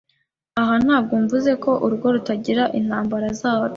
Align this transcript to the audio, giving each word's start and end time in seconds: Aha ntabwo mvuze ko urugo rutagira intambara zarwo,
Aha 0.61 0.75
ntabwo 0.85 1.13
mvuze 1.23 1.51
ko 1.63 1.71
urugo 1.85 2.07
rutagira 2.15 2.63
intambara 2.79 3.27
zarwo, 3.39 3.69